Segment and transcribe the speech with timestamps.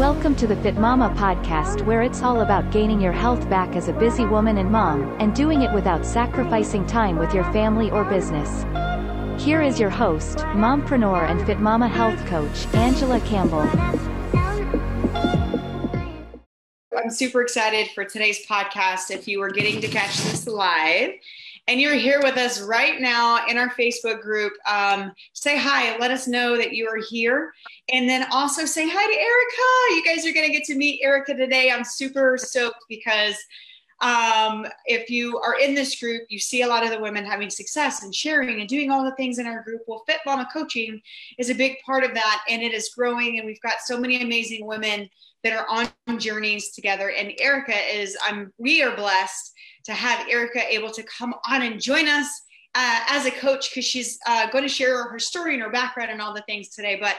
[0.00, 3.88] Welcome to the Fit Mama podcast, where it's all about gaining your health back as
[3.88, 8.02] a busy woman and mom, and doing it without sacrificing time with your family or
[8.04, 8.64] business.
[9.38, 13.68] Here is your host, mompreneur and Fit Mama health coach, Angela Campbell.
[16.96, 19.10] I'm super excited for today's podcast.
[19.10, 21.10] If you are getting to catch this live,
[21.70, 25.96] and you're here with us right now in our Facebook group, um, say hi.
[25.98, 27.52] Let us know that you are here.
[27.92, 29.94] And then also say hi to Erica.
[29.94, 31.70] You guys are going to get to meet Erica today.
[31.70, 33.36] I'm super stoked because
[34.00, 37.50] um, if you are in this group, you see a lot of the women having
[37.50, 39.82] success and sharing and doing all the things in our group.
[39.86, 41.00] Well, Fit Mama Coaching
[41.38, 43.38] is a big part of that, and it is growing.
[43.38, 45.08] And we've got so many amazing women
[45.44, 47.10] that are on journeys together.
[47.10, 49.52] And Erica is, I'm, we are blessed
[49.84, 52.26] to have Erica able to come on and join us
[52.74, 56.10] uh, as a coach because she's uh, going to share her story and her background
[56.10, 56.96] and all the things today.
[57.00, 57.16] But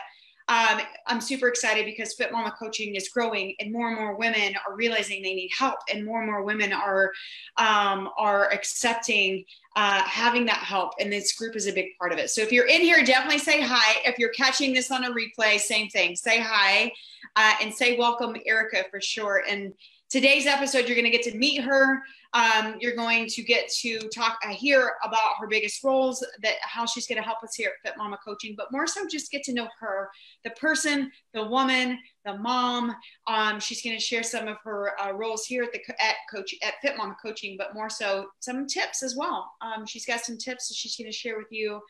[0.52, 4.54] um, I'm super excited because Fit Mama coaching is growing, and more and more women
[4.68, 7.14] are realizing they need help, and more and more women are
[7.56, 9.46] um, are accepting
[9.78, 10.92] uh, having that help.
[11.00, 12.32] And this group is a big part of it.
[12.32, 14.02] So if you're in here, definitely say hi.
[14.06, 16.18] If you're catching this on a replay, same thing.
[16.18, 16.92] Say hi
[17.38, 19.44] uh, and say welcome, Erica, for sure.
[19.50, 19.72] And
[20.10, 22.04] today's episode, you're going to get to meet her.
[22.34, 26.86] Um, you're going to get to talk uh, hear about her biggest roles, that how
[26.86, 29.44] she's going to help us here at Fit Mama Coaching, but more so just get
[29.44, 30.10] to know her,
[30.46, 32.96] the person, the woman, the mom.
[33.28, 36.56] Um, she's going to share some of her uh, roles here at the at coach
[36.64, 39.52] at Fit Mama Coaching, but more so some tips as well.
[39.62, 41.82] Um, she's got some tips that she's going to share with you,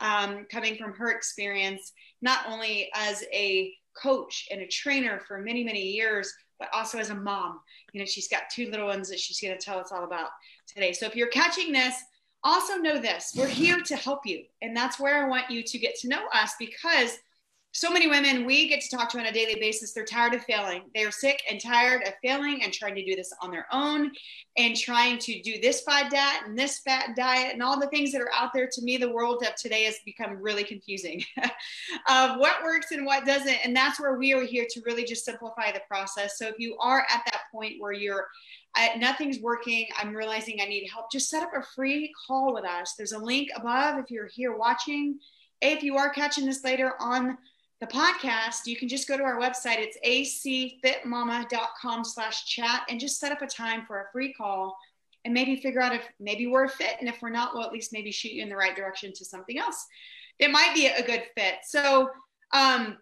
[0.00, 5.62] um, coming from her experience, not only as a coach and a trainer for many
[5.62, 6.32] many years
[6.62, 7.58] but also as a mom.
[7.92, 10.28] You know, she's got two little ones that she's going to tell us all about
[10.68, 10.92] today.
[10.92, 11.96] So if you're catching this,
[12.44, 14.44] also know this we're here to help you.
[14.62, 17.18] And that's where I want you to get to know us because
[17.74, 20.42] so many women we get to talk to on a daily basis they're tired of
[20.44, 24.10] failing they're sick and tired of failing and trying to do this on their own
[24.58, 28.12] and trying to do this fad diet and this fat diet and all the things
[28.12, 31.24] that are out there to me the world of today has become really confusing
[32.08, 35.24] of what works and what doesn't and that's where we are here to really just
[35.24, 38.26] simplify the process so if you are at that point where you're
[38.74, 39.86] I, nothing's working.
[39.98, 41.12] I'm realizing I need help.
[41.12, 42.94] Just set up a free call with us.
[42.96, 45.18] There's a link above if you're here watching.
[45.60, 47.36] If you are catching this later on
[47.82, 49.78] the podcast, you can just go to our website.
[49.80, 54.78] It's acfitmama.com slash chat and just set up a time for a free call
[55.24, 56.94] and maybe figure out if maybe we're a fit.
[57.00, 59.24] And if we're not, we'll at least maybe shoot you in the right direction to
[59.24, 59.84] something else
[60.38, 61.56] that might be a good fit.
[61.64, 62.08] So,
[62.52, 62.98] um,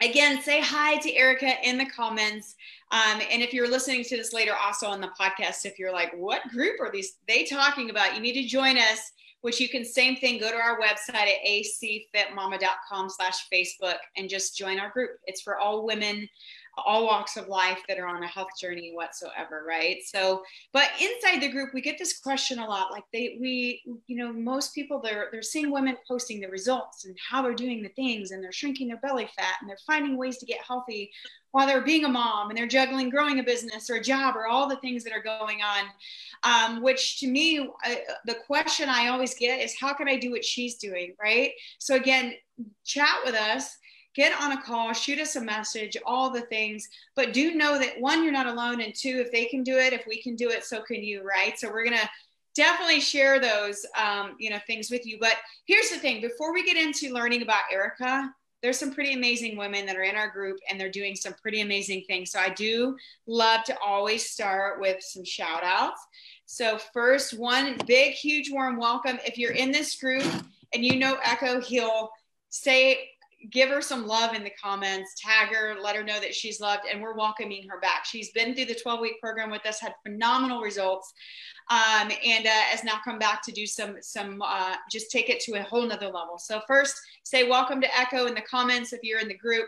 [0.00, 2.54] again, say hi to Erica in the comments.
[2.92, 6.12] Um, and if you're listening to this later, also on the podcast, if you're like,
[6.16, 8.14] what group are these they talking about?
[8.14, 9.10] You need to join us
[9.42, 14.56] which you can same thing go to our website at acfitmama.com slash facebook and just
[14.56, 15.10] join our group.
[15.26, 16.28] It's for all women
[16.78, 19.98] all walks of life that are on a health journey whatsoever right?
[20.04, 24.16] So but inside the group we get this question a lot like they we you
[24.16, 27.88] know most people they're they're seeing women posting the results and how they're doing the
[27.90, 31.10] things and they're shrinking their belly fat and they're finding ways to get healthy
[31.50, 34.46] while they're being a mom and they're juggling growing a business or a job or
[34.46, 35.84] all the things that are going on
[36.44, 37.94] um, which to me uh,
[38.26, 41.52] the question i always get is how can i do what she's doing right?
[41.78, 42.34] So again
[42.84, 43.76] chat with us
[44.14, 46.88] get on a call, shoot us a message, all the things.
[47.14, 49.92] But do know that one, you're not alone, and two, if they can do it,
[49.92, 51.58] if we can do it, so can you, right?
[51.58, 52.10] So we're gonna
[52.54, 55.18] definitely share those, um, you know, things with you.
[55.20, 55.36] But
[55.66, 59.86] here's the thing: before we get into learning about Erica, there's some pretty amazing women
[59.86, 62.30] that are in our group, and they're doing some pretty amazing things.
[62.30, 62.96] So I do
[63.26, 66.00] love to always start with some shout outs.
[66.46, 69.18] So first, one big, huge, warm welcome.
[69.26, 70.24] If you're in this group
[70.72, 72.10] and you know Echo, he'll
[72.50, 73.08] say
[73.50, 76.82] give her some love in the comments, tag her, let her know that she's loved,
[76.90, 78.04] and we're welcoming her back.
[78.04, 81.12] She's been through the 12 week program with us, had phenomenal results,
[81.70, 85.40] um, and uh, has now come back to do some some uh, just take it
[85.40, 86.38] to a whole nother level.
[86.38, 86.94] So first,
[87.24, 89.66] say welcome to Echo in the comments if you're in the group,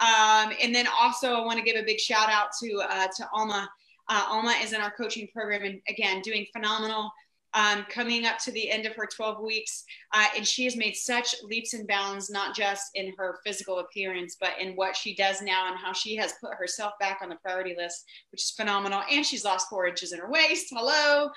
[0.00, 3.28] um, and then also I want to give a big shout out to uh, to
[3.32, 3.68] Alma.
[4.08, 7.10] Uh, Alma is in our coaching program and again doing phenomenal
[7.54, 9.84] um, coming up to the end of her 12 weeks.
[10.12, 14.36] Uh, and she has made such leaps and bounds, not just in her physical appearance,
[14.40, 17.36] but in what she does now and how she has put herself back on the
[17.36, 19.02] priority list, which is phenomenal.
[19.10, 20.66] And she's lost four inches in her waist.
[20.70, 21.30] Hello.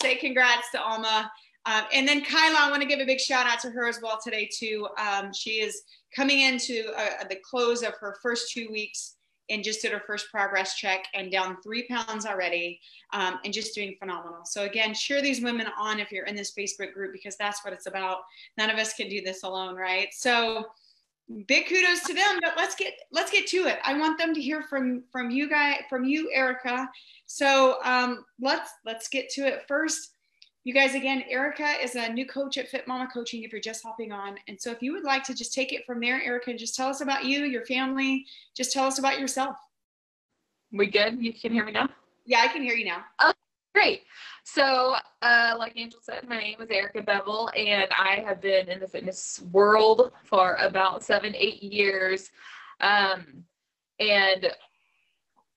[0.00, 1.30] Say congrats to Alma.
[1.66, 3.98] Um, and then Kyla, I want to give a big shout out to her as
[4.02, 4.86] well today, too.
[4.98, 5.82] Um, she is
[6.14, 9.16] coming into uh, the close of her first two weeks
[9.50, 12.80] and just did her first progress check and down three pounds already
[13.12, 14.44] um, and just doing phenomenal.
[14.44, 17.72] So again, cheer these women on if you're in this Facebook group because that's what
[17.72, 18.18] it's about.
[18.56, 20.08] None of us can do this alone, right?
[20.12, 20.66] So
[21.46, 24.42] big kudos to them but let's get let's get to it i want them to
[24.42, 26.86] hear from from you guys from you erica
[27.26, 30.13] so um, let's let's get to it first
[30.64, 33.82] you guys again erica is a new coach at fit mama coaching if you're just
[33.82, 34.36] hopping on.
[34.48, 36.88] And so if you would like to just take it from there erica just tell
[36.88, 39.56] us about you your family just tell us about yourself.
[40.72, 41.22] We good?
[41.22, 41.88] You can hear me now?
[42.26, 43.04] Yeah i can hear you now.
[43.20, 43.32] Oh,
[43.74, 44.02] great.
[44.46, 48.78] So, uh, like Angel said, my name is Erica Bevel, and I have been in
[48.78, 52.30] the fitness world for about seven, eight years.
[52.80, 53.44] Um,
[53.98, 54.52] and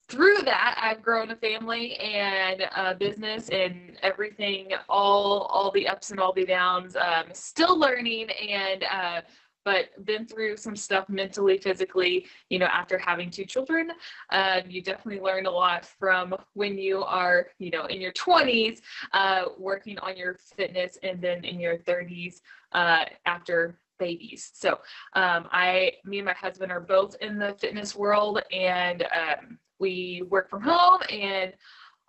[0.09, 6.11] through that, I've grown a family and a business and everything, all all the ups
[6.11, 6.95] and all the downs.
[6.95, 9.21] Um, still learning and uh,
[9.65, 13.91] but been through some stuff mentally, physically, you know, after having two children.
[14.31, 18.79] Um, you definitely learn a lot from when you are, you know, in your 20s,
[19.11, 22.35] uh, working on your fitness, and then in your 30s
[22.71, 24.51] uh, after babies.
[24.53, 24.79] So
[25.15, 30.23] um, I, me and my husband are both in the fitness world, and um, we
[30.29, 31.53] work from home and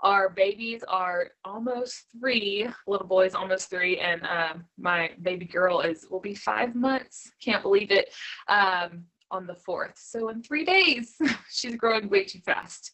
[0.01, 6.07] our babies are almost three little boys almost three and um, my baby girl is
[6.11, 7.31] will be five months.
[7.43, 8.15] Can't believe it
[8.49, 9.95] um, on the fourth.
[9.97, 11.17] So in three days
[11.51, 12.93] she's growing way too fast.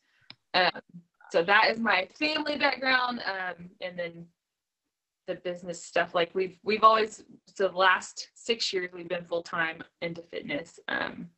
[0.54, 0.80] Um,
[1.30, 4.26] so that is my family background um, and then
[5.26, 6.14] the business stuff.
[6.14, 7.22] Like we've we've always
[7.54, 11.28] so the last six years we've been full-time into fitness um,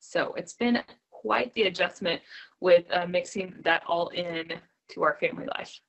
[0.00, 0.82] so it's been
[1.22, 2.20] quite the adjustment
[2.60, 4.52] with uh, mixing that all in
[4.90, 5.80] to our family life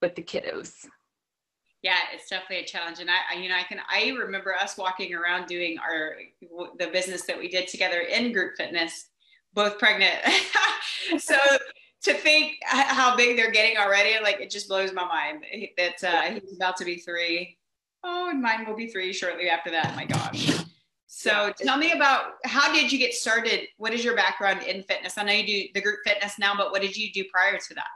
[0.00, 0.86] with the kiddos.
[1.82, 3.00] Yeah it's definitely a challenge.
[3.00, 6.16] And i you know i can i remember us walking around doing our
[6.78, 9.08] the business that we did together in group fitness
[9.54, 10.18] both pregnant.
[11.18, 11.36] So
[12.02, 15.44] to think how big they're getting already like it just blows my mind
[15.76, 17.58] that uh, he's about to be three.
[18.04, 19.96] Oh and mine will be three shortly after that.
[19.96, 20.64] My gosh
[21.14, 25.18] so tell me about how did you get started what is your background in fitness
[25.18, 27.74] i know you do the group fitness now but what did you do prior to
[27.74, 27.90] that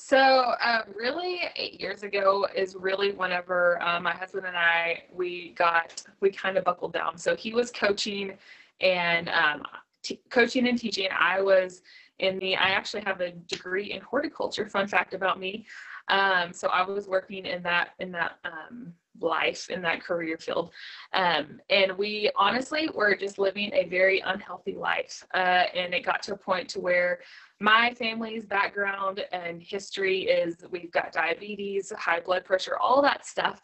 [0.00, 5.54] so, um, really, eight years ago is really whenever uh, my husband and I we
[5.54, 7.18] got we kind of buckled down.
[7.18, 8.38] So he was coaching
[8.80, 9.64] and um,
[10.04, 11.08] t- coaching and teaching.
[11.18, 11.82] I was
[12.20, 12.54] in the.
[12.54, 14.68] I actually have a degree in horticulture.
[14.68, 15.66] Fun fact about me.
[16.06, 20.70] Um, so I was working in that in that um, life in that career field,
[21.12, 25.24] um, and we honestly were just living a very unhealthy life.
[25.34, 27.20] Uh, and it got to a point to where
[27.60, 33.62] my family's background and history is we've got diabetes, high blood pressure, all that stuff.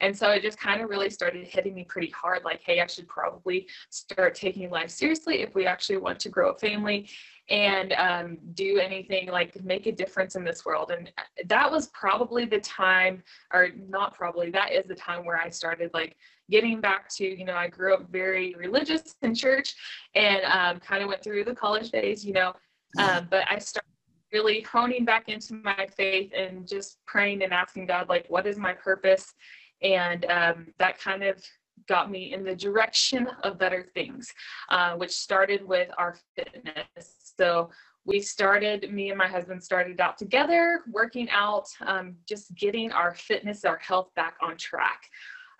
[0.00, 2.86] And so it just kind of really started hitting me pretty hard like, hey, I
[2.86, 7.08] should probably start taking life seriously if we actually want to grow a family
[7.48, 10.90] and um, do anything like make a difference in this world.
[10.90, 11.12] And
[11.46, 15.90] that was probably the time, or not probably, that is the time where I started
[15.92, 16.16] like
[16.48, 19.74] getting back to, you know, I grew up very religious in church
[20.14, 22.54] and um, kind of went through the college days, you know,
[22.98, 23.86] um, but I started
[24.32, 28.56] really honing back into my faith and just praying and asking God, like, what is
[28.56, 29.34] my purpose?
[29.82, 31.42] And um, that kind of
[31.88, 34.32] got me in the direction of better things,
[34.68, 37.34] uh, which started with our fitness.
[37.38, 37.70] So
[38.04, 43.14] we started, me and my husband started out together, working out, um, just getting our
[43.14, 45.02] fitness, our health back on track.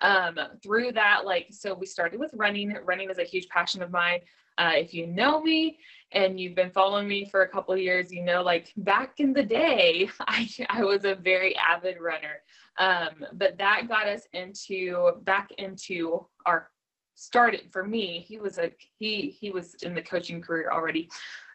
[0.01, 2.77] Um, through that, like, so we started with running.
[2.85, 4.21] Running is a huge passion of mine.
[4.59, 5.79] Uh, if you know me,
[6.13, 9.33] and you've been following me for a couple of years, you know, like back in
[9.33, 12.43] the day, I, I was a very avid runner.
[12.79, 16.71] Um, but that got us into back into our
[17.15, 18.25] started for me.
[18.27, 21.09] He was a he he was in the coaching career already.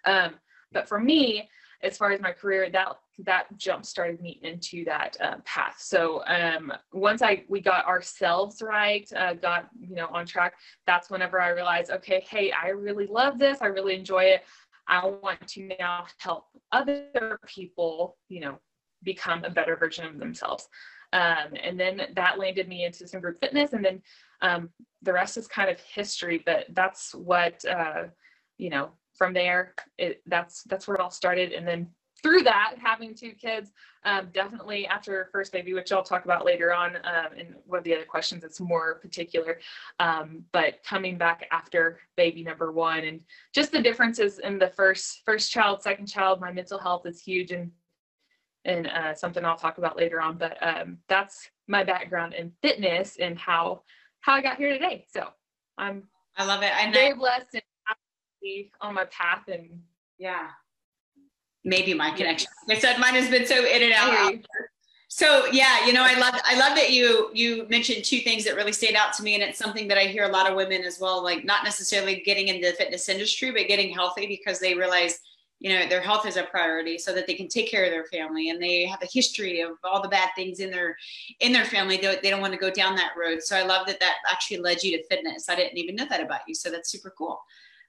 [0.06, 0.36] Um,
[0.72, 1.50] but for me,
[1.82, 5.75] as far as my career, that that jump started me into that uh, path.
[5.79, 10.53] So um, once I we got ourselves right, uh, got you know on track.
[10.86, 13.60] That's whenever I realized, okay, hey, I really love this.
[13.62, 14.43] I really enjoy it.
[14.88, 18.60] I want to now help other people, you know,
[19.03, 20.67] become a better version of themselves.
[21.13, 24.01] Um, and then that landed me into some group fitness, and then
[24.41, 24.69] um,
[25.01, 26.43] the rest is kind of history.
[26.45, 28.05] But that's what uh,
[28.57, 31.88] you know from there it, that's that's where it all started and then
[32.25, 33.72] through that having two kids
[34.03, 37.84] um, definitely after first baby which i'll talk about later on um, in one of
[37.84, 39.60] the other questions it's more particular.
[40.00, 43.20] Um, but coming back after baby number one and
[43.53, 47.51] just the differences in the first first child second child my mental health is huge
[47.51, 47.70] and
[48.65, 53.17] and uh, something i'll talk about later on but um, that's my background in fitness
[53.20, 53.84] and how
[54.22, 55.05] how i got here today.
[55.10, 55.27] So
[55.77, 56.72] i'm i love it.
[56.75, 59.70] I'm very blessed and on my path and
[60.17, 60.50] yeah
[61.65, 64.34] maybe my connection like i said mine has been so in and out
[65.07, 68.57] So yeah, you know, I love I love that you you mentioned two things that
[68.57, 70.84] really stand out to me, and it's something that I hear a lot of women
[70.84, 74.74] as well, like not necessarily getting into the fitness industry, but getting healthy because they
[74.74, 75.19] realize,
[75.62, 78.03] you know, their health is a priority, so that they can take care of their
[78.07, 80.98] family, and they have a history of all the bad things in their
[81.39, 81.95] in their family.
[81.95, 83.41] They, they don't want to go down that road.
[83.41, 85.48] So I love that that actually led you to fitness.
[85.48, 87.39] I didn't even know that about you, so that's super cool.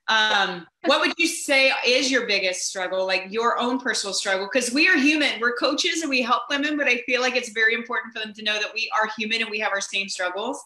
[0.09, 4.47] Um, what would you say is your biggest struggle, like your own personal struggle?
[4.51, 7.49] Because we are human, we're coaches and we help women, but I feel like it's
[7.49, 10.07] very important for them to know that we are human and we have our same
[10.07, 10.63] struggles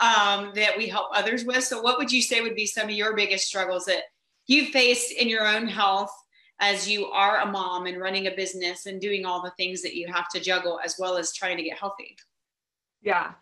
[0.00, 1.64] um, that we help others with.
[1.64, 4.02] So, what would you say would be some of your biggest struggles that
[4.46, 6.12] you face in your own health
[6.60, 9.94] as you are a mom and running a business and doing all the things that
[9.94, 12.16] you have to juggle as well as trying to get healthy?
[13.00, 13.32] Yeah.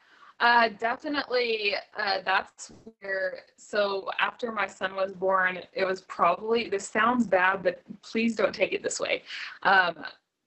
[0.40, 3.40] Uh, definitely, uh, that's where.
[3.56, 6.68] So after my son was born, it was probably.
[6.70, 9.22] This sounds bad, but please don't take it this way.
[9.64, 9.96] Um,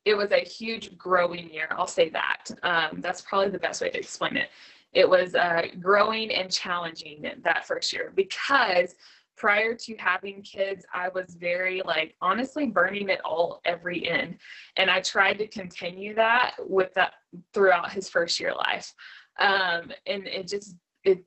[0.03, 1.67] it was a huge growing year.
[1.71, 2.50] I'll say that.
[2.63, 4.50] Um, that's probably the best way to explain it.
[4.93, 8.95] It was uh, growing and challenging that first year because
[9.35, 14.38] prior to having kids, I was very like honestly burning it all every end,
[14.75, 17.13] and I tried to continue that with that
[17.53, 18.91] throughout his first year life
[19.39, 21.23] um, and it just it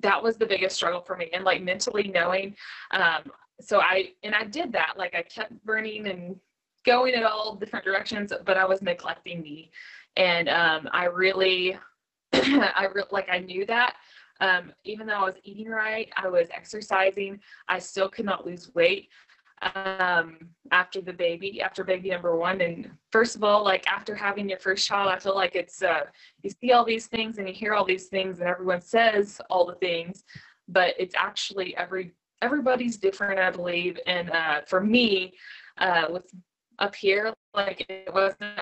[0.00, 2.54] that was the biggest struggle for me and like mentally knowing
[2.92, 3.22] um,
[3.60, 4.94] so i and i did that.
[4.96, 6.36] Like i kept burning and
[6.86, 9.70] going in all different directions but i was neglecting me.
[10.16, 11.78] And um, i really
[12.32, 13.94] i re- like i knew that
[14.40, 18.72] um, even though i was eating right i was exercising i still could not lose
[18.74, 19.08] weight.
[19.74, 22.60] Um, after the baby, after baby number one.
[22.60, 26.04] And first of all, like after having your first child, I feel like it's uh,
[26.42, 29.66] you see all these things and you hear all these things, and everyone says all
[29.66, 30.24] the things,
[30.68, 33.98] but it's actually every everybody's different, I believe.
[34.06, 35.34] And uh, for me,
[35.78, 36.30] uh, with
[36.78, 38.60] up here, like it wasn't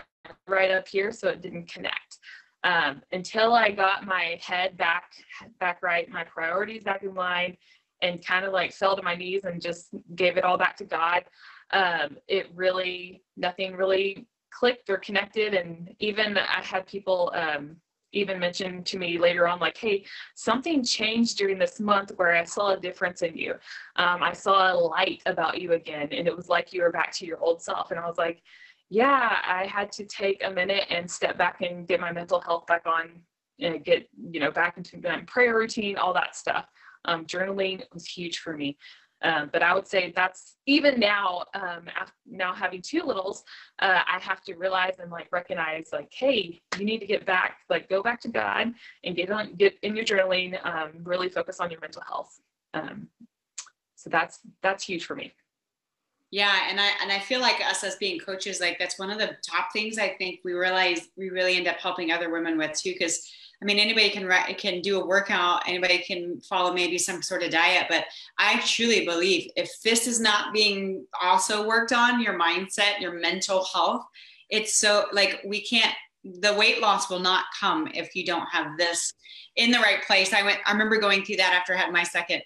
[0.48, 2.18] right up here, so it didn't connect.
[2.64, 5.12] Um, until I got my head back
[5.60, 7.56] back right, my priorities back in line,
[8.02, 10.84] and kind of like fell to my knees and just gave it all back to
[10.84, 11.24] God,
[11.72, 15.54] um, it really, nothing really clicked or connected.
[15.54, 17.76] And even I had people um,
[18.12, 20.04] even mention to me later on, like, hey,
[20.34, 23.52] something changed during this month where I saw a difference in you.
[23.96, 27.12] Um, I saw a light about you again, and it was like you were back
[27.16, 27.90] to your old self.
[27.90, 28.42] And I was like,
[28.88, 32.66] yeah, I had to take a minute and step back and get my mental health
[32.66, 33.20] back on
[33.58, 36.66] and get, you know, back into my prayer routine, all that stuff.
[37.04, 38.78] Um, journaling was huge for me.
[39.22, 41.88] Um, but I would say that's even now, um,
[42.26, 43.44] now having two littles,
[43.78, 47.58] uh, I have to realize and like recognize like, hey, you need to get back,
[47.70, 51.60] like go back to God and get on, get in your journaling, um, really focus
[51.60, 52.38] on your mental health.
[52.74, 53.08] Um,
[53.94, 55.32] so that's that's huge for me.
[56.30, 59.18] Yeah, and I and I feel like us as being coaches, like that's one of
[59.18, 62.78] the top things I think we realize we really end up helping other women with
[62.78, 63.30] too, because
[63.62, 67.50] I mean, anybody can can do a workout, anybody can follow maybe some sort of
[67.50, 68.04] diet, but
[68.38, 73.64] I truly believe if this is not being also worked on, your mindset, your mental
[73.72, 74.04] health,
[74.50, 75.94] it's so like we can't.
[76.40, 79.12] The weight loss will not come if you don't have this
[79.54, 80.32] in the right place.
[80.32, 80.58] I went.
[80.66, 82.42] I remember going through that after I had my second,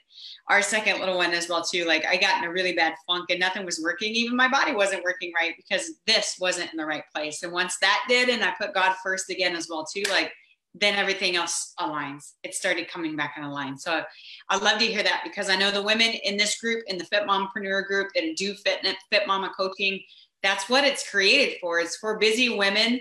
[0.48, 1.86] our second little one as well too.
[1.86, 4.14] Like I got in a really bad funk and nothing was working.
[4.14, 7.42] Even my body wasn't working right because this wasn't in the right place.
[7.42, 10.32] And once that did, and I put God first again as well too, like
[10.74, 12.32] then everything else aligns.
[12.42, 13.76] It started coming back in line.
[13.76, 14.02] So
[14.48, 17.04] I love to hear that because I know the women in this group, in the
[17.04, 20.00] Fit Mompreneur group that do fitness, Fit Mama coaching,
[20.42, 21.80] that's what it's created for.
[21.80, 23.00] It's for busy women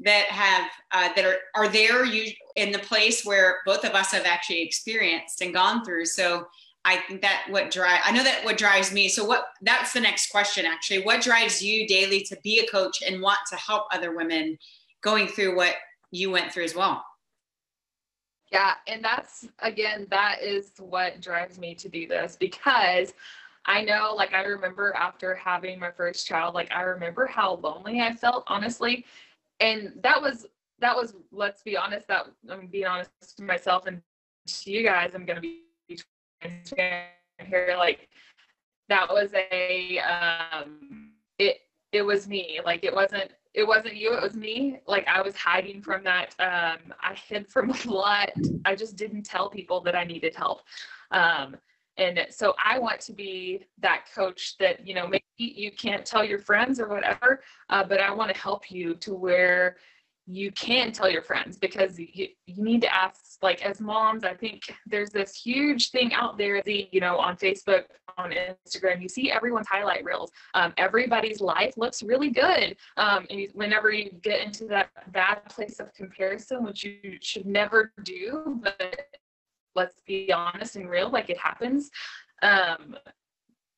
[0.00, 2.04] that have uh, that are are there
[2.56, 6.06] in the place where both of us have actually experienced and gone through.
[6.06, 6.46] So
[6.84, 9.08] I think that what drive I know that what drives me.
[9.08, 11.02] So what that's the next question actually.
[11.02, 14.56] What drives you daily to be a coach and want to help other women
[15.02, 15.74] going through what
[16.10, 17.04] you went through as well?
[18.50, 23.12] Yeah, and that's again, that is what drives me to do this because
[23.68, 28.00] I know, like, I remember after having my first child, like, I remember how lonely
[28.00, 29.04] I felt, honestly.
[29.60, 30.46] And that was,
[30.78, 34.00] that was, let's be honest, that I'm being honest to myself and
[34.46, 35.64] to you guys, I'm going to be
[36.40, 37.74] here.
[37.76, 38.08] Like,
[38.88, 41.58] that was a, um, it,
[41.92, 42.60] it was me.
[42.64, 44.80] Like, it wasn't, it wasn't you, it was me.
[44.86, 46.34] Like I was hiding from that.
[46.38, 48.30] Um, I hid from a lot.
[48.64, 50.62] I just didn't tell people that I needed help.
[51.10, 51.56] Um,
[51.96, 56.24] and so I want to be that coach that, you know, maybe you can't tell
[56.24, 59.76] your friends or whatever, uh, but I want to help you to where
[60.30, 64.34] you can tell your friends because you, you need to ask like as moms i
[64.34, 67.84] think there's this huge thing out there the you know on facebook
[68.18, 70.30] on instagram you see everyone's highlight reels.
[70.54, 72.76] Um, everybody's life looks really good.
[72.96, 77.46] Um, and you, whenever you get into that bad place of comparison which you should
[77.46, 79.00] never do but
[79.74, 81.90] let's be honest and real like it happens
[82.42, 82.96] um,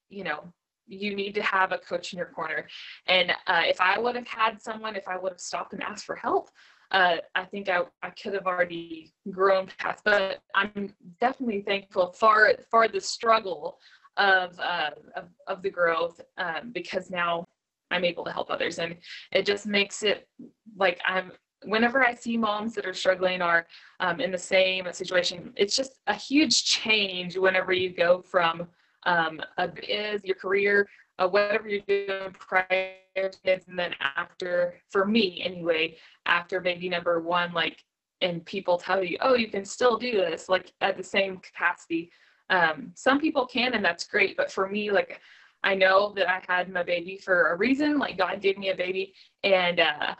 [0.09, 0.53] you know
[0.91, 2.67] you need to have a coach in your corner.
[3.07, 6.05] And uh, if I would have had someone, if I would have stopped and asked
[6.05, 6.51] for help,
[6.91, 10.03] uh, I think I, I could have already grown past.
[10.05, 13.79] But I'm definitely thankful for for the struggle
[14.17, 17.45] of uh, of, of, the growth um, because now
[17.93, 18.97] I'm able to help others, and
[19.31, 20.29] it just makes it
[20.77, 21.33] like I'm.
[21.65, 23.67] Whenever I see moms that are struggling or
[24.01, 28.67] um, in the same situation, it's just a huge change whenever you go from
[29.05, 29.41] um,
[29.89, 30.89] is your career,
[31.19, 36.89] uh, whatever you're doing prior to kids, and then after, for me anyway, after baby
[36.89, 37.83] number one, like,
[38.23, 42.11] and people tell you, oh, you can still do this, like at the same capacity.
[42.51, 45.21] Um, some people can, and that's great, but for me, like,
[45.63, 48.77] I know that I had my baby for a reason, like God gave me a
[48.77, 49.15] baby,
[49.45, 50.15] and uh,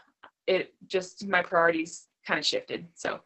[0.47, 2.87] it just my priorities kind of shifted.
[2.93, 3.21] So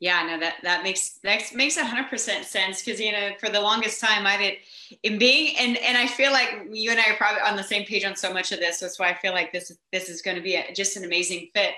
[0.00, 3.60] yeah, no, that that makes that makes hundred percent sense because you know for the
[3.60, 4.54] longest time I did
[5.02, 7.84] in being and and I feel like you and I are probably on the same
[7.84, 8.80] page on so much of this.
[8.80, 11.48] That's why I feel like this this is going to be a, just an amazing
[11.54, 11.74] fit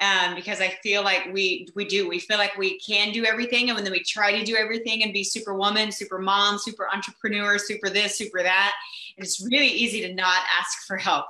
[0.00, 3.70] um, because I feel like we we do we feel like we can do everything
[3.70, 7.88] and when we try to do everything and be superwoman, super mom, super entrepreneur, super
[7.88, 8.74] this, super that,
[9.16, 11.24] And it's really easy to not ask for help.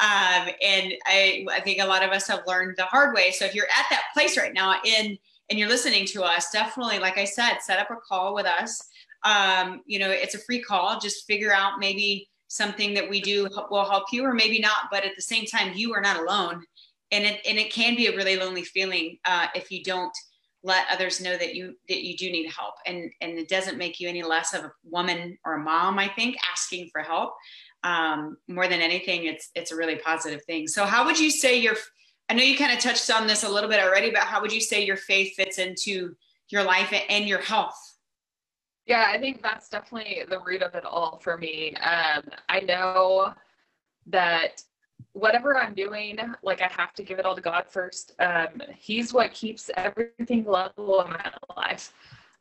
[0.00, 3.30] Um, and I I think a lot of us have learned the hard way.
[3.30, 5.16] So if you're at that place right now in
[5.48, 8.82] and you're listening to us, definitely, like I said, set up a call with us.
[9.24, 10.98] Um, you know, it's a free call.
[11.00, 14.88] Just figure out maybe something that we do will help you, or maybe not.
[14.90, 16.64] But at the same time, you are not alone,
[17.10, 20.12] and it and it can be a really lonely feeling uh, if you don't
[20.62, 24.00] let others know that you that you do need help, and and it doesn't make
[24.00, 25.98] you any less of a woman or a mom.
[25.98, 27.34] I think asking for help
[27.84, 30.66] um, more than anything, it's it's a really positive thing.
[30.66, 31.76] So, how would you say your
[32.28, 34.52] I know you kind of touched on this a little bit already, but how would
[34.52, 36.16] you say your faith fits into
[36.48, 37.94] your life and your health?
[38.86, 41.74] Yeah, I think that's definitely the root of it all for me.
[41.76, 43.34] Um, I know
[44.06, 44.62] that
[45.12, 48.12] whatever I'm doing, like I have to give it all to God first.
[48.18, 51.92] Um, he's what keeps everything level in my life.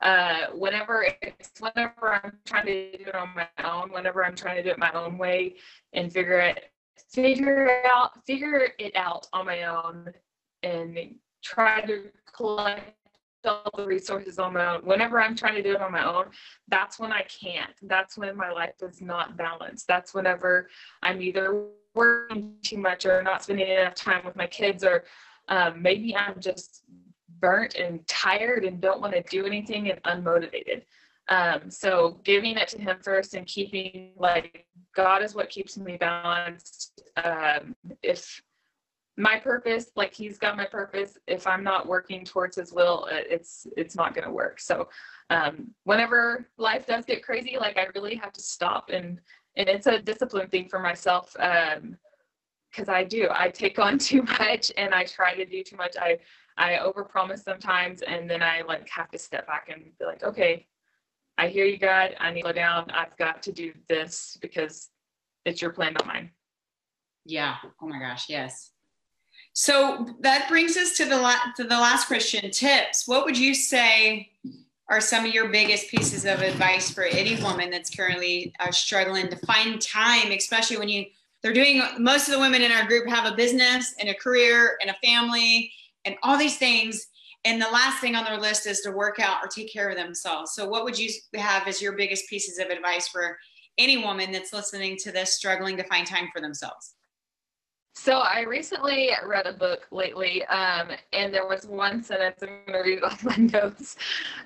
[0.02, 4.58] Uh, whenever it's whenever I'm trying to do it on my own, whenever I'm trying
[4.58, 5.56] to do it my own way
[5.94, 6.72] and figure it
[7.12, 10.12] figure out figure it out on my own
[10.64, 10.98] and
[11.44, 12.96] try to collect
[13.46, 14.82] all the resources on my own.
[14.82, 16.26] Whenever I'm trying to do it on my own,
[16.68, 17.74] that's when I can't.
[17.84, 19.88] That's when my life is not balanced.
[19.88, 20.70] That's whenever
[21.04, 25.04] I'm either working too much or not spending enough time with my kids, or
[25.48, 26.84] um, maybe I'm just
[27.40, 30.84] burnt and tired and don't want to do anything and unmotivated.
[31.28, 35.98] Um, so giving it to him first and keeping like God is what keeps me
[35.98, 37.02] balanced.
[37.18, 38.42] Um, if
[39.18, 43.22] my purpose, like he's got my purpose, if I'm not working towards his will, uh,
[43.30, 44.60] it's it's not going to work.
[44.60, 44.90] So
[45.30, 49.20] um, whenever life does get crazy, like I really have to stop and
[49.58, 54.24] and it's a discipline thing for myself because um, I do I take on too
[54.24, 55.96] much and I try to do too much.
[56.00, 56.20] I
[56.58, 60.68] I overpromise sometimes and then I like have to step back and be like, okay,
[61.38, 62.16] I hear you, God.
[62.20, 62.90] I need to slow down.
[62.92, 64.90] I've got to do this because
[65.46, 66.32] it's your plan, not mine.
[67.26, 67.56] Yeah.
[67.82, 68.30] Oh my gosh.
[68.30, 68.72] Yes.
[69.54, 72.50] So that brings us to the la- to the last question.
[72.52, 73.08] Tips.
[73.08, 74.32] What would you say
[74.90, 79.28] are some of your biggest pieces of advice for any woman that's currently uh, struggling
[79.30, 81.06] to find time, especially when you
[81.42, 84.78] they're doing most of the women in our group have a business and a career
[84.82, 85.72] and a family
[86.06, 87.08] and all these things
[87.46, 89.96] and the last thing on their list is to work out or take care of
[89.96, 90.54] themselves.
[90.54, 93.38] So, what would you have as your biggest pieces of advice for
[93.78, 96.96] any woman that's listening to this, struggling to find time for themselves?
[97.94, 102.84] So, I recently read a book lately, um, and there was one sentence I'm going
[102.84, 103.96] to read off my notes,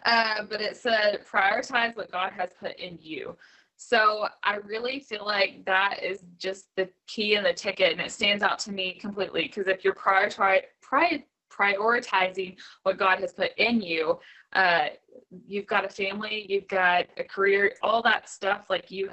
[0.06, 3.38] uh, but it said, "Prioritize what God has put in you."
[3.82, 8.12] So I really feel like that is just the key and the ticket, and it
[8.12, 10.64] stands out to me completely because if you're prioritize,
[11.60, 14.20] prioritizing what God has put in you.
[14.54, 14.88] Uh,
[15.48, 18.66] you've got a family, you've got a career, all that stuff.
[18.70, 19.10] Like you,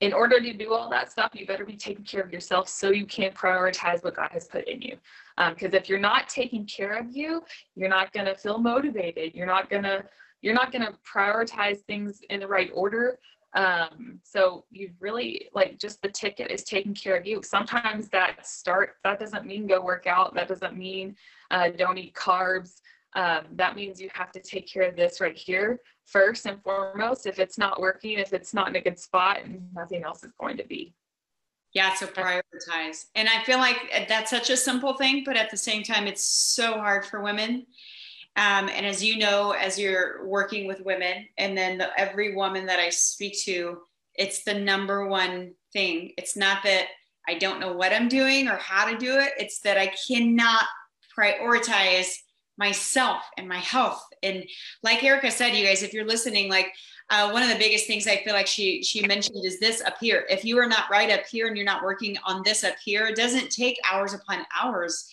[0.00, 2.90] in order to do all that stuff, you better be taking care of yourself so
[2.90, 4.96] you can prioritize what God has put in you.
[5.36, 7.42] Because um, if you're not taking care of you,
[7.76, 9.34] you're not going to feel motivated.
[9.34, 10.04] You're not to
[10.40, 13.18] you're not going to prioritize things in the right order.
[13.54, 17.42] Um, so you really like just the ticket is taking care of you.
[17.42, 20.34] Sometimes that start that doesn't mean go work out.
[20.34, 21.16] That doesn't mean
[21.50, 22.80] uh, don't eat carbs.
[23.14, 27.26] Um, that means you have to take care of this right here first and foremost.
[27.26, 29.40] If it's not working, if it's not in a good spot,
[29.74, 30.94] nothing else is going to be.
[31.74, 33.06] Yeah, so prioritize.
[33.14, 36.22] And I feel like that's such a simple thing, but at the same time, it's
[36.22, 37.66] so hard for women.
[38.36, 42.66] Um, and as you know, as you're working with women, and then the, every woman
[42.66, 43.78] that I speak to,
[44.14, 46.12] it's the number one thing.
[46.16, 46.86] It's not that
[47.28, 50.64] I don't know what I'm doing or how to do it, it's that I cannot
[51.16, 52.14] prioritize
[52.58, 54.04] myself and my health.
[54.22, 54.44] And
[54.82, 56.72] like Erica said, you guys, if you're listening, like
[57.10, 59.96] uh, one of the biggest things I feel like she she mentioned is this up
[60.00, 60.24] here.
[60.30, 63.06] If you are not right up here and you're not working on this up here,
[63.06, 65.10] it doesn't take hours upon hours.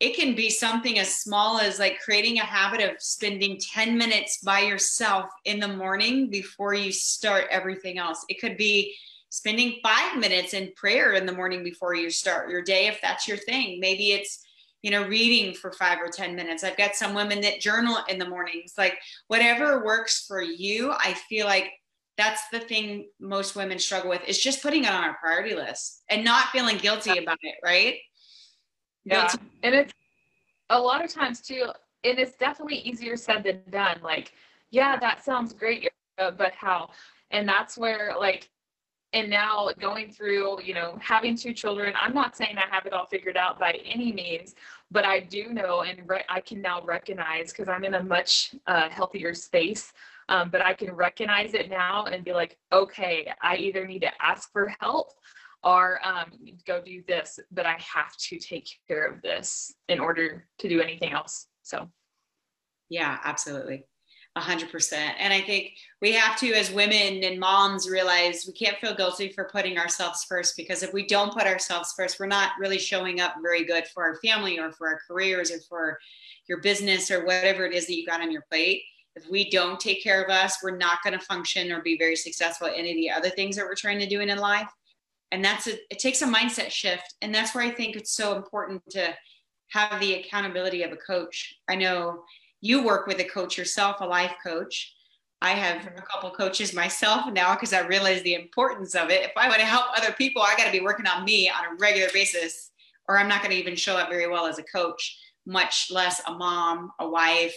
[0.00, 4.38] It can be something as small as like creating a habit of spending 10 minutes
[4.38, 8.24] by yourself in the morning before you start everything else.
[8.28, 8.94] It could be
[9.30, 13.26] spending five minutes in prayer in the morning before you start your day, if that's
[13.26, 13.80] your thing.
[13.80, 14.44] Maybe it's
[14.82, 16.62] you know, reading for five or 10 minutes.
[16.62, 18.74] I've got some women that journal in the mornings.
[18.78, 21.72] Like, whatever works for you, I feel like
[22.16, 26.02] that's the thing most women struggle with is just putting it on our priority list
[26.08, 27.96] and not feeling guilty about it, right?
[29.08, 29.32] Yeah.
[29.62, 29.92] And it's
[30.70, 31.64] a lot of times too,
[32.04, 33.98] and it's definitely easier said than done.
[34.02, 34.32] Like,
[34.70, 36.90] yeah, that sounds great, but how?
[37.30, 38.48] And that's where, like,
[39.14, 42.92] and now going through you know having two children i'm not saying i have it
[42.92, 44.54] all figured out by any means
[44.90, 48.54] but i do know and re- i can now recognize because i'm in a much
[48.66, 49.92] uh, healthier space
[50.28, 54.10] um, but i can recognize it now and be like okay i either need to
[54.22, 55.12] ask for help
[55.64, 56.30] or um,
[56.66, 60.80] go do this but i have to take care of this in order to do
[60.80, 61.88] anything else so.
[62.88, 63.84] Yeah absolutely.
[64.36, 68.94] 100% and i think we have to as women and moms realize we can't feel
[68.94, 72.78] guilty for putting ourselves first because if we don't put ourselves first we're not really
[72.78, 75.98] showing up very good for our family or for our careers or for
[76.46, 78.82] your business or whatever it is that you got on your plate.
[79.16, 82.14] If we don't take care of us we're not going to function or be very
[82.14, 84.68] successful at any of the other things that we're trying to do in life
[85.32, 88.36] and that's a, it takes a mindset shift and that's where i think it's so
[88.36, 89.14] important to
[89.70, 92.22] have the accountability of a coach i know
[92.60, 94.94] you work with a coach yourself, a life coach.
[95.40, 95.98] I have a mm-hmm.
[96.10, 99.22] couple coaches myself now because I realize the importance of it.
[99.22, 101.64] If I want to help other people, I got to be working on me on
[101.64, 102.70] a regular basis,
[103.08, 106.20] or I'm not going to even show up very well as a coach, much less
[106.26, 107.56] a mom, a wife,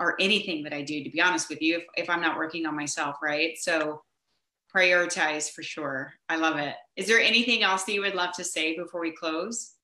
[0.00, 2.66] or anything that I do, to be honest with you, if, if I'm not working
[2.66, 3.56] on myself, right?
[3.58, 4.02] So
[4.74, 6.12] prioritize for sure.
[6.28, 6.74] I love it.
[6.96, 9.74] Is there anything else that you would love to say before we close?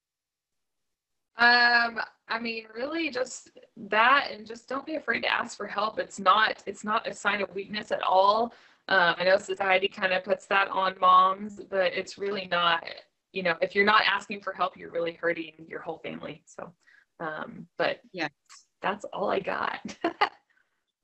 [1.36, 5.98] Um, I mean, really just that and just don't be afraid to ask for help.
[5.98, 8.54] It's not it's not a sign of weakness at all.
[8.88, 12.84] Um, I know society kind of puts that on moms, but it's really not.
[13.32, 16.42] You know, if you're not asking for help, you're really hurting your whole family.
[16.46, 16.72] So,
[17.18, 18.28] um, but yeah,
[18.80, 19.96] that's all I got.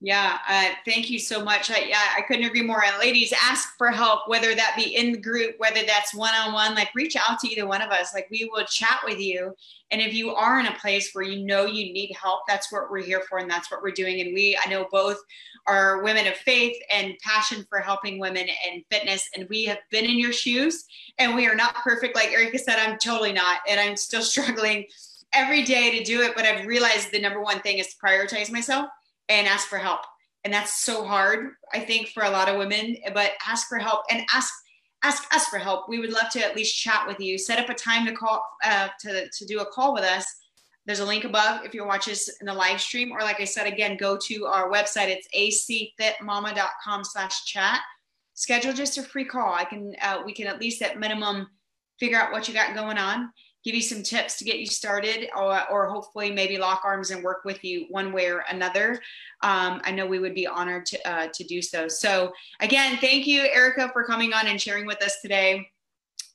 [0.02, 1.70] Yeah, uh, thank you so much.
[1.70, 2.82] I, yeah, I couldn't agree more.
[2.82, 6.54] And ladies, ask for help, whether that be in the group, whether that's one on
[6.54, 6.74] one.
[6.74, 8.14] Like, reach out to either one of us.
[8.14, 9.54] Like, we will chat with you.
[9.90, 12.90] And if you are in a place where you know you need help, that's what
[12.90, 14.22] we're here for, and that's what we're doing.
[14.22, 15.18] And we, I know both
[15.66, 19.28] are women of faith and passion for helping women and fitness.
[19.36, 20.86] And we have been in your shoes,
[21.18, 22.16] and we are not perfect.
[22.16, 24.86] Like Erica said, I'm totally not, and I'm still struggling
[25.34, 26.32] every day to do it.
[26.34, 28.86] But I've realized the number one thing is to prioritize myself
[29.30, 30.00] and ask for help.
[30.44, 32.96] And that's so hard, I think, for a lot of women.
[33.14, 34.52] But ask for help and ask
[35.02, 35.88] ask us for help.
[35.88, 37.38] We would love to at least chat with you.
[37.38, 40.26] Set up a time to call uh, to to do a call with us.
[40.86, 43.44] There's a link above if you're watching this in the live stream, or like I
[43.44, 45.08] said again, go to our website.
[45.08, 47.80] It's acfitmama.com/chat.
[48.34, 49.52] Schedule just a free call.
[49.54, 51.48] I can uh, we can at least at minimum
[51.98, 53.30] figure out what you got going on
[53.64, 57.22] give you some tips to get you started or, or hopefully maybe lock arms and
[57.22, 59.00] work with you one way or another.
[59.42, 61.88] Um, i know we would be honored to, uh, to do so.
[61.88, 65.68] So again thank you erica for coming on and sharing with us today.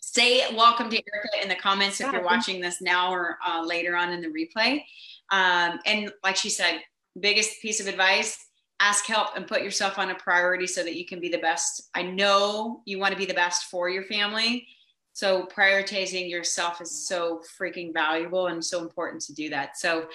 [0.02, 3.96] Say welcome to erica in the comments if you're watching this now or uh, later
[3.96, 4.84] on in the replay.
[5.32, 6.82] Um, and like she said
[7.20, 8.46] biggest piece of advice
[8.80, 11.90] ask help and put yourself on a priority so that you can be the best.
[11.96, 14.68] I know you want to be the best for your family
[15.16, 19.78] so prioritizing yourself is so freaking valuable and so important to do that.
[19.78, 20.10] So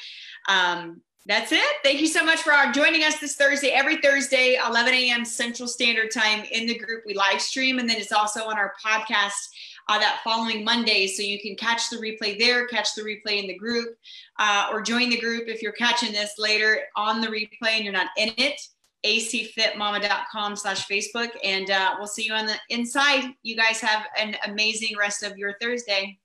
[0.47, 1.65] um, that's it.
[1.83, 3.69] Thank you so much for joining us this Thursday.
[3.69, 5.25] Every Thursday, 11 a.m.
[5.25, 8.75] Central Standard Time in the group, we live stream, and then it's also on our
[8.85, 9.49] podcast
[9.89, 11.07] uh, that following Monday.
[11.07, 13.97] So you can catch the replay there, catch the replay in the group,
[14.39, 17.93] uh, or join the group if you're catching this later on the replay and you're
[17.95, 18.61] not in it
[19.05, 21.31] acfitmama.com slash Facebook.
[21.43, 23.33] And uh, we'll see you on the inside.
[23.43, 26.20] You guys have an amazing rest of your Thursday.